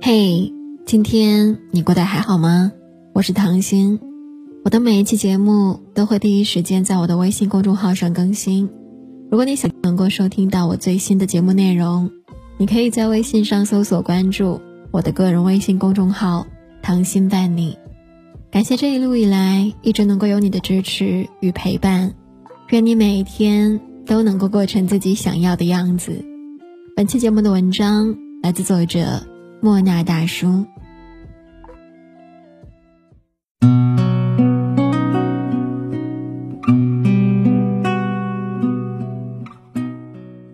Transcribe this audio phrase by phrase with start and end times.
[0.00, 0.52] 嘿，
[0.86, 2.72] 今天你过得还好吗？
[3.12, 4.00] 我是唐心，
[4.64, 8.70] 我的每一期节目都会第一时间在我的微信公众号上更新。
[9.30, 12.10] 如果你想能够收听到我最新的节目内容，
[12.56, 14.60] 你可以在微信上搜索关注
[14.90, 16.46] 我的个人微信公众号
[16.80, 17.76] “唐心伴你”。
[18.50, 22.14] 感谢这一路以来一直能够有你的支持与陪伴，
[22.70, 26.24] 愿你每一天都能够过成自己想要的样子。
[26.98, 29.24] 本期节目的文章来自作者
[29.60, 30.66] 莫那大叔。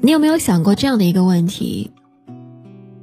[0.00, 1.90] 你有没有想过这样的一个问题？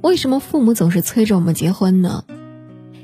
[0.00, 2.24] 为什么父母总是催着我们结婚呢？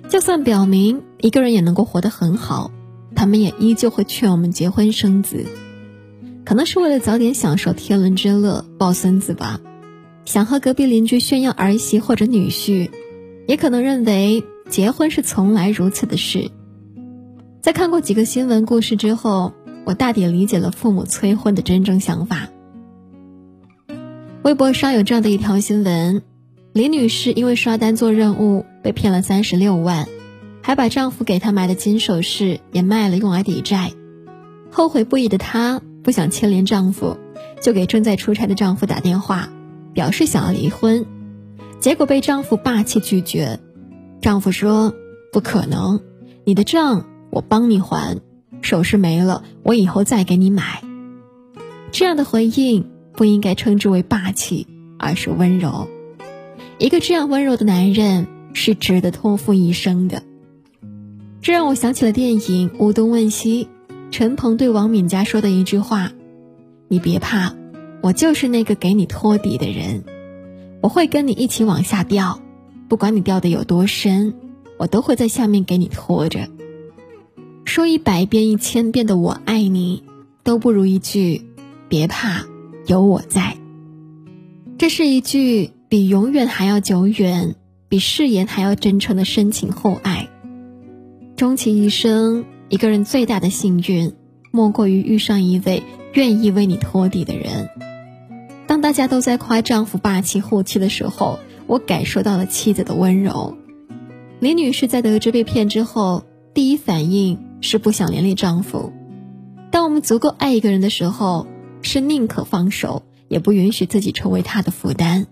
[0.08, 2.72] 就算表明一个人也能够活得很好，
[3.14, 5.46] 他们也依旧会劝我们结婚生子，
[6.44, 9.60] 可能是为了早点享受天伦之乐，抱孙子吧。
[10.24, 12.90] 想和隔壁邻居炫耀儿媳或者女婿，
[13.46, 16.50] 也可能认为结婚是从来如此的事。
[17.60, 19.52] 在看过几个新闻故事之后，
[19.84, 22.48] 我大抵理解了父母催婚的真正想法。
[24.42, 26.22] 微博上有这样的一条新闻。
[26.72, 30.08] 李女士因为刷单做任务被骗了三十六万，
[30.60, 33.92] 还把丈夫给她买的金首饰也卖了用来抵债。
[34.72, 37.16] 后悔不已的她不想牵连丈夫，
[37.62, 39.50] 就给正在出差的丈夫打电话，
[39.94, 41.06] 表示想要离婚。
[41.80, 43.60] 结果被丈夫霸气拒绝。
[44.20, 44.94] 丈夫说
[45.32, 46.00] ：“不可能，
[46.44, 48.20] 你的账我帮你还，
[48.62, 50.82] 首饰没了我以后再给你买。”
[51.92, 54.66] 这样的回应不应该称之为霸气，
[54.98, 55.88] 而是温柔。
[56.78, 60.22] 一个这样温柔的男人是值得托付一生的。
[61.40, 63.68] 这让我想起了电影《无东问西》，
[64.10, 66.10] 陈鹏对王敏佳说的一句话
[66.88, 67.54] ：“你别怕，
[68.04, 70.04] 我就是那个给你托底的人，
[70.82, 72.38] 我会跟你一起往下掉，
[72.86, 74.34] 不管你掉的有多深，
[74.76, 76.50] 我都会在下面给你拖着。”
[77.64, 80.02] 说一百遍一千遍的“我爱你”，
[80.44, 81.46] 都不如一句
[81.88, 82.44] “别怕，
[82.86, 83.56] 有我在”。
[84.76, 85.70] 这是一句。
[85.86, 87.54] 比永远还要久远，
[87.88, 90.28] 比誓言还要真诚的深情厚爱。
[91.36, 94.12] 终其一生，一个人最大的幸运，
[94.50, 97.68] 莫过于遇上一位愿意为你托底的人。
[98.74, 103.56] 当大家都在夸丈夫霸气护妻的时候，我感受到了妻子的温柔。
[104.40, 106.24] 李女士在得知被骗之后，
[106.54, 108.92] 第一反应是不想连累丈夫。
[109.70, 111.46] 当我们足够爱一个人的时候，
[111.82, 115.28] 是宁可放手，也不允许自己成为他的负担。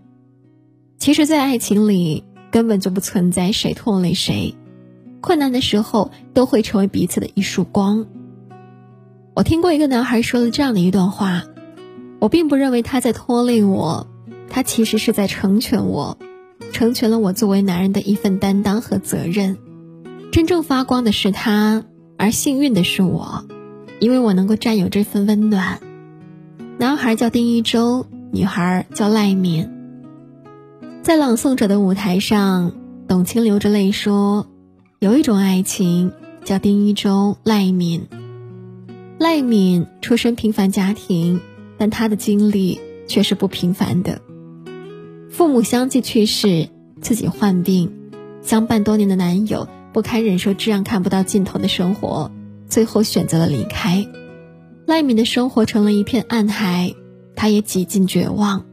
[1.00, 4.54] 其实，在爱情里根本就不存在谁拖累谁，
[5.20, 8.06] 困难的时候都会成为彼此的一束光。
[9.34, 11.42] 我听过一个男孩说了这样的一段话：
[12.22, 14.06] 我并不认为他在拖累我，
[14.48, 16.16] 他其实是在成全我，
[16.72, 19.58] 成全了我作为男人的一份担当和责任。
[20.30, 21.84] 真正发光的是他，
[22.16, 23.44] 而幸运的是我，
[23.98, 25.80] 因为我能够占有这份温暖。
[26.78, 29.68] 男孩叫丁一周，女孩叫赖敏。
[31.02, 32.70] 在朗诵者的舞台上，
[33.08, 34.46] 董卿流着泪说
[35.00, 36.12] ：“有一种爱情
[36.44, 38.06] 叫丁一周、赖敏。
[39.18, 41.40] 赖敏出身平凡家庭，
[41.82, 42.78] 但她的经历
[43.08, 44.22] 却是不平凡的。
[45.30, 46.68] 父母相继去世，
[47.00, 47.90] 自己患病，
[48.40, 52.30] 相伴多年的男友不堪忍受这样看不到尽头的生活，
[52.68, 54.06] 最后选择了离开。
[54.86, 56.94] 赖敏的生活成了一片暗海，
[57.34, 58.64] 她也几近绝望。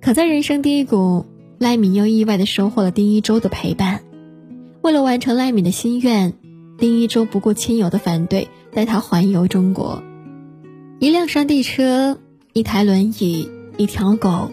[0.00, 1.26] 可在人生低谷。”
[1.60, 4.02] 赖敏又意外的收获了丁一周的陪伴。
[4.80, 6.34] 为了完成赖敏的心愿，
[6.76, 10.02] 丁一周不顾亲友的反对，带她环游中国。
[10.98, 12.18] 一辆山地车，
[12.54, 13.48] 一台轮椅，
[13.78, 14.50] 一条狗，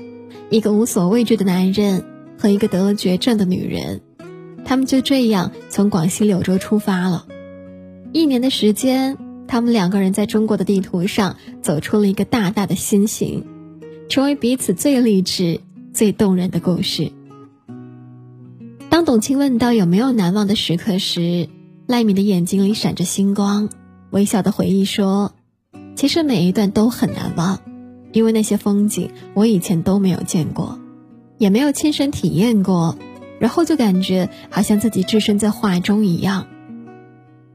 [0.50, 2.06] 一个无所畏惧的男人
[2.38, 4.00] 和一个得了绝症的女人，
[4.64, 7.26] 他们就这样从广西柳州出发了。
[8.14, 9.18] 一年的时间，
[9.48, 13.46] 他们两个人在中国的地图上走出了一个大大的心形，
[14.08, 15.62] 成为彼此最励志。
[15.92, 17.12] 最动人的故事。
[18.90, 21.50] 当董卿问到有没有难忘的时刻时，
[21.88, 23.70] 赖敏的眼睛里闪着星光，
[24.12, 25.34] 微笑的回忆说
[25.98, 27.60] ：“其实每一段都很难忘，
[28.12, 30.80] 因为那些风景我以前都没有见过，
[31.38, 32.98] 也没有亲身体验过，
[33.40, 36.48] 然后就感觉好像自己置身在画中一样。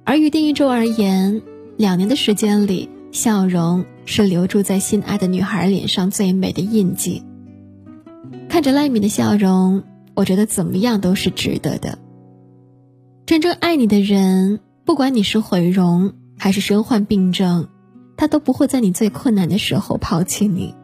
[0.04, 1.42] 而于丁一周而言，
[1.76, 7.22] 两年的时间里，笑容是留住在心爱的女孩脸上最美的印记。”
[8.48, 9.82] 看着赖敏的笑容，
[10.14, 11.98] 我觉得怎么样都是值得的。
[13.26, 17.68] 真正爱你的人，不管你是毁容还是身患病症，
[18.16, 20.74] 他都不会在你最困难的时候抛弃你。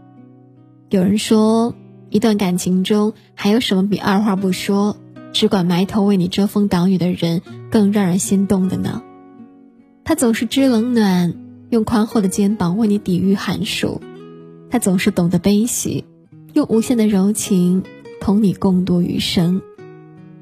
[0.89, 1.75] 有人说，
[2.09, 4.97] 一段感情中还有什么比二话不说，
[5.33, 9.03] 只管埋头为你遮风挡雨的人更让人心动的呢？
[10.03, 11.35] 他总是知冷暖，
[11.69, 14.01] 用宽厚的肩膀为你抵御寒暑；
[14.71, 16.05] 他总是懂得悲喜，
[16.53, 17.85] 用无限的柔情
[18.21, 19.63] 同你共度余生。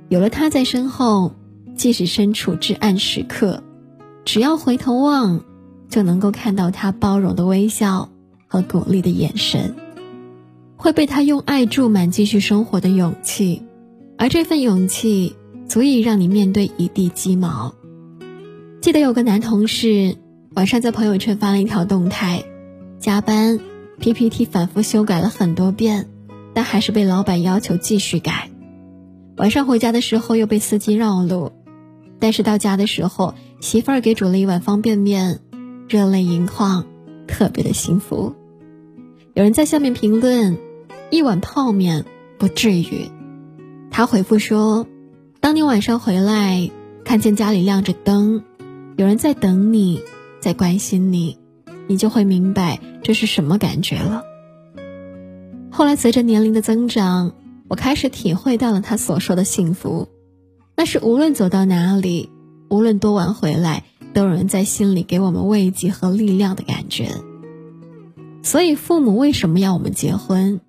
[0.08, 1.34] 有了他在身后，
[1.75, 3.62] 即使身处至暗时刻，
[4.25, 5.44] 只要回头望，
[5.88, 8.08] 就能够看到他包容的微笑
[8.46, 9.75] 和鼓励的眼神，
[10.76, 13.62] 会被他用爱注满继续生活的勇气，
[14.17, 15.37] 而这份勇气
[15.67, 17.75] 足以让你面对一地鸡毛。
[18.81, 20.17] 记得有个男同事
[20.55, 22.44] 晚上在朋友圈发了一条动态，
[22.99, 23.58] 加班
[23.99, 26.08] PPT 反复修改了很多遍，
[26.55, 28.50] 但还是被老板要求继续改。
[29.37, 31.52] 晚上回家的时候又被司机绕路，
[32.19, 35.41] 但是到家的时候，媳妇儿给煮了一碗方便面，
[35.88, 36.85] 热泪盈眶，
[37.26, 38.35] 特别的幸福。
[39.35, 40.58] 有人在下面评论
[41.11, 42.05] ：“一碗泡面
[42.38, 43.11] 不至于。”
[43.90, 44.87] 他回复说
[45.40, 46.70] ：“当你晚上回来，
[47.05, 48.44] 看见家里亮着灯，
[48.96, 50.02] 有人在等你，
[50.40, 51.38] 在关心你，
[51.87, 54.25] 你就会明白这是什么感觉了。”
[55.73, 57.32] 后来随着年龄的增长。
[57.70, 60.08] 我开始体会到了他所说的幸福，
[60.75, 62.31] 那是无论走到哪里，
[62.70, 63.84] 无论多晚回来，
[64.19, 67.11] 都有人在心里给我们慰藉和力量的感觉。
[68.43, 70.61] 所以，父母为什么要我们结婚？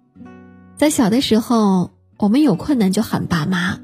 [0.78, 3.80] 在小的时候，我们有困难就喊爸妈：“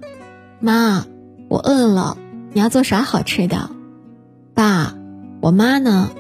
[0.62, 1.08] 妈，
[1.50, 2.16] 我饿了，
[2.54, 3.72] 你要做啥好吃的
[4.54, 4.94] ？”“爸，
[5.42, 6.12] 我妈呢？”“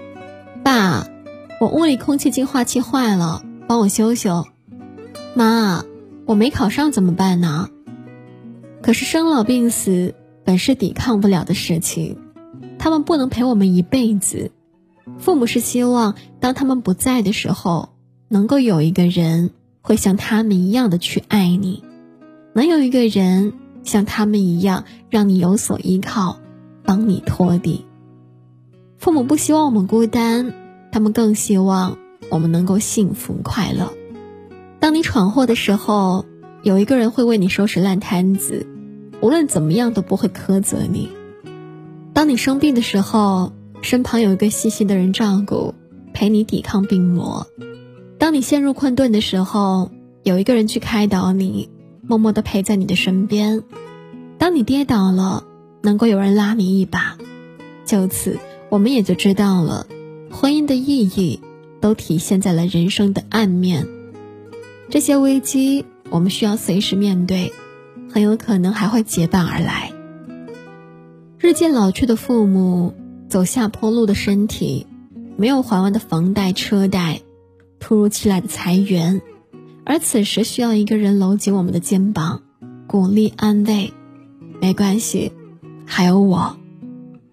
[0.66, 1.06] 爸，
[1.62, 4.48] 我屋里空气净化器坏了，帮我修修。
[5.36, 5.86] ”“妈。”
[6.26, 7.70] 我没考上怎么办呢？
[8.82, 12.18] 可是生老病死本是抵抗不了的事情，
[12.86, 14.52] 他们不能陪我们一辈子。
[15.18, 17.90] 父母是希望当他们不在的时候，
[18.28, 19.50] 能够有一个人
[19.82, 21.84] 会像他们一样的去爱你，
[22.54, 23.54] 能有一个人
[23.84, 26.38] 像他们一样让你有所依靠，
[26.84, 27.86] 帮你拖地。
[29.00, 30.54] 父母不希望我们孤单，
[30.92, 31.98] 他们更希望
[32.30, 33.94] 我们能够幸福快乐。
[34.80, 36.24] 当你闯祸的时候，
[36.62, 38.68] 有一个人会为你收拾烂摊子，
[39.22, 41.10] 无论怎么样都不会苛责你。
[42.16, 43.52] 当你生病的时候，
[43.82, 45.76] 身旁有一个细心的人照顾，
[46.14, 47.46] 陪你抵抗病魔。
[48.18, 49.92] 当你陷入困顿的时候，
[50.24, 51.70] 有一个人去开导你，
[52.02, 53.64] 默默地陪在你的身边。
[54.38, 55.44] 当你跌倒了，
[55.84, 57.18] 能够有人拉你一把。
[57.84, 58.40] 就此，
[58.70, 59.86] 我们也就知道了，
[60.32, 61.42] 婚姻的意义，
[61.82, 63.90] 都体现在了人生的暗面。
[64.90, 67.52] 这些危机我们需要随时面对，
[68.10, 69.92] 很有可能还会结伴而来。
[71.46, 72.96] 日渐老去的父母，
[73.30, 74.88] 走下坡路的身体，
[75.38, 77.22] 没有还完的房贷车贷，
[77.80, 79.22] 突如其来的裁员，
[79.86, 82.42] 而此时需要一个人搂紧我们的肩膀，
[82.88, 83.94] 鼓励安慰。
[84.60, 85.34] 没关系，
[85.86, 86.58] 还有我，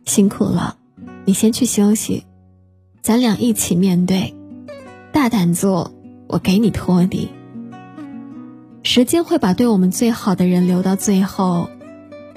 [0.05, 0.76] 辛苦了，
[1.25, 2.25] 你先去休息，
[3.00, 4.35] 咱俩一起面对，
[5.11, 5.91] 大胆做，
[6.26, 7.31] 我给你托底。
[8.82, 11.70] 时间会把对我们最好的人留到最后，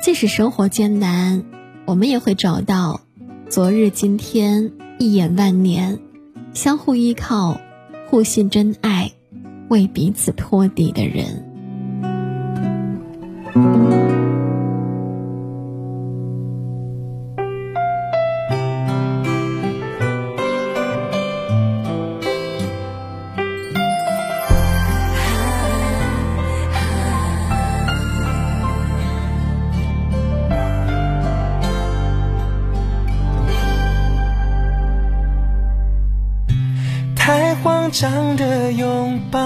[0.01, 1.43] 即使生活艰难，
[1.85, 3.01] 我们也会找到
[3.47, 5.99] 昨日今天一眼万年，
[6.53, 7.59] 相互依靠、
[8.09, 9.11] 互信真爱、
[9.69, 11.45] 为彼此托底的人。
[37.91, 39.39] 张的拥抱，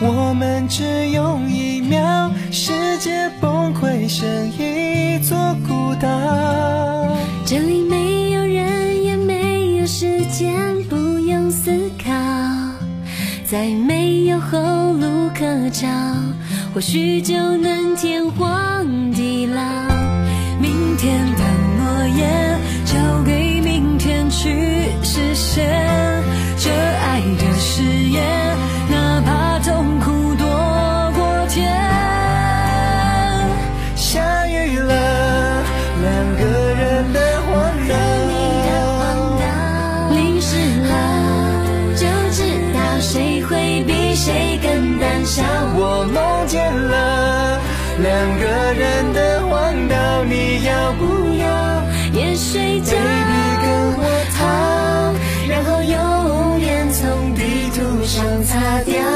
[0.00, 6.08] 我们只用一秒，世界崩溃成一座孤岛。
[7.46, 12.10] 这里没有人，也没有时间，不用思考，
[13.44, 14.58] 再没有后
[14.92, 15.88] 路可找，
[16.74, 19.62] 或许就能天荒地老。
[20.60, 21.42] 明天的
[21.78, 26.03] 诺言，交给明天去实现。
[48.78, 51.46] 然的荒岛，你要不要
[52.12, 53.66] 也睡觉？Baby 跟
[53.96, 54.02] 我
[54.36, 54.42] 逃，
[55.48, 59.13] 然后用脸从地图上擦掉。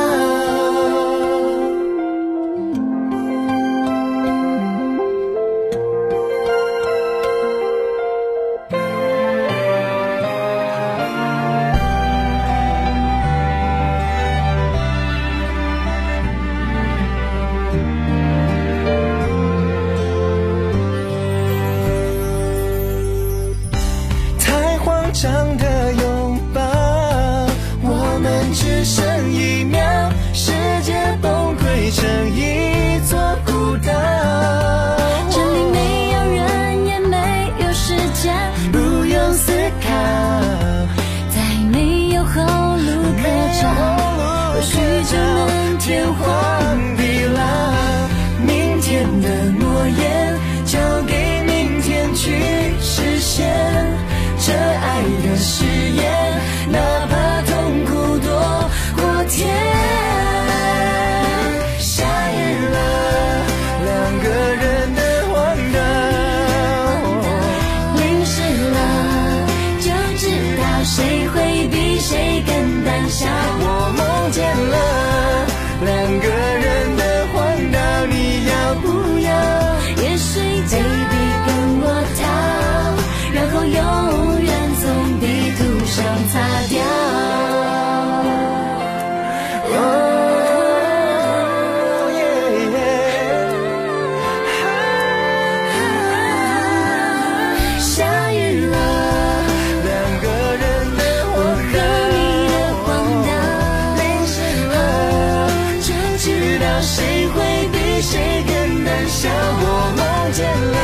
[109.20, 109.66] 像我
[109.98, 110.78] 梦见了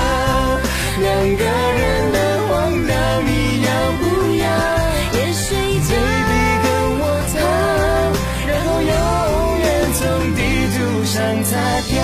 [0.98, 2.52] 两个人的荒
[2.88, 3.30] 岛你
[3.62, 3.68] 要
[4.00, 4.02] 不
[4.42, 4.44] 要
[5.12, 5.54] 也许
[5.86, 6.66] baby 跟
[6.98, 7.34] 我逃
[8.48, 8.92] 然后永
[9.60, 9.64] 远
[9.94, 10.02] 从
[10.34, 10.38] 地
[10.74, 11.14] 图上
[11.44, 11.52] 擦
[11.88, 11.94] 掉。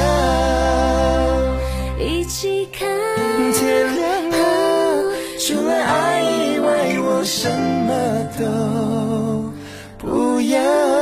[1.99, 2.79] 一起看
[3.53, 3.61] 天
[3.97, 4.37] 亮了
[5.41, 6.69] 除了爱以外
[7.01, 7.91] 我什么
[8.39, 8.47] 都
[9.99, 11.00] 不要。